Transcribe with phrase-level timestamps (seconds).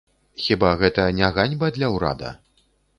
[0.45, 2.37] Хіба гэта не ганьба для ўрада?